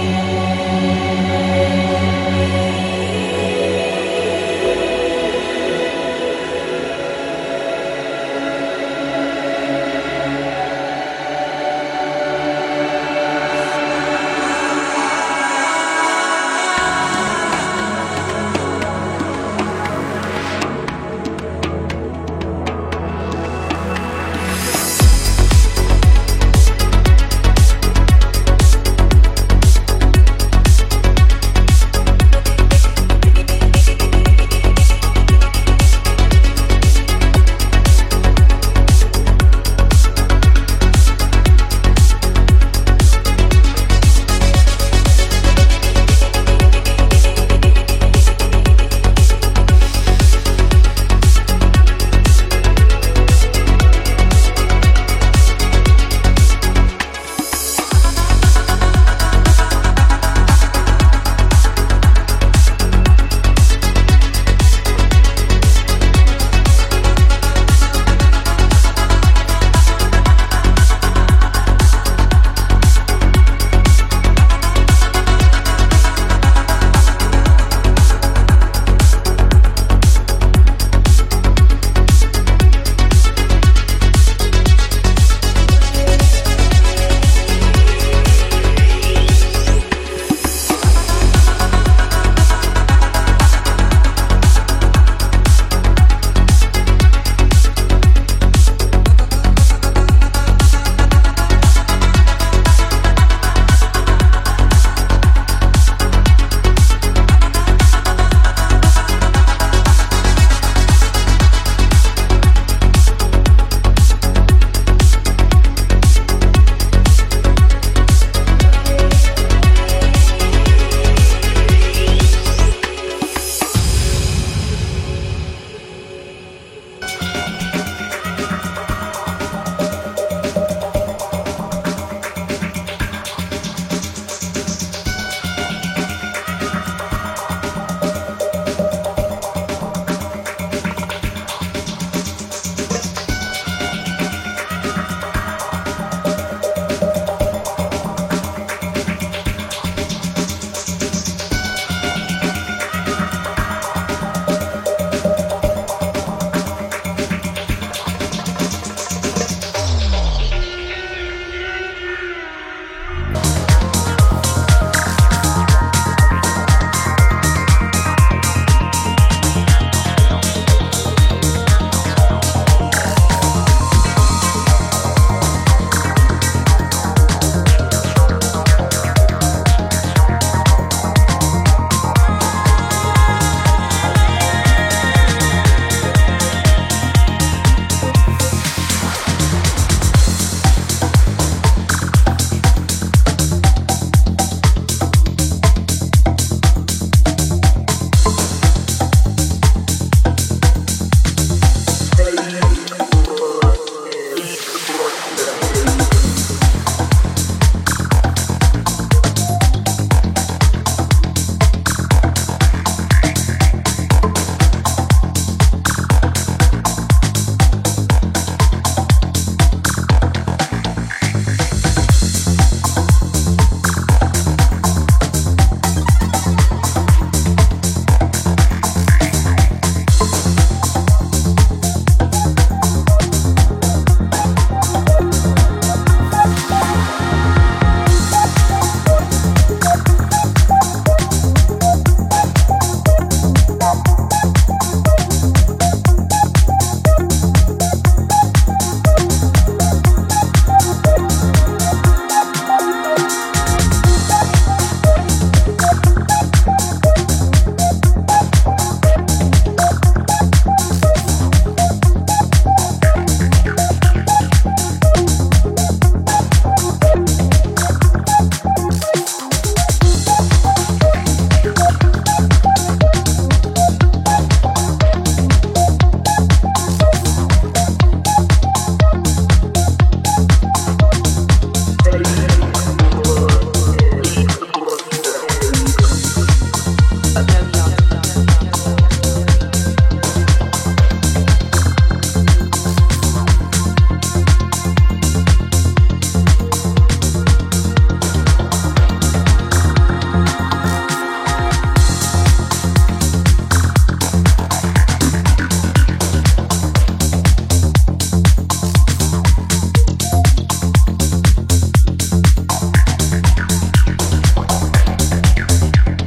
[0.00, 1.69] ああ。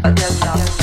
[0.05, 0.82] Odessa.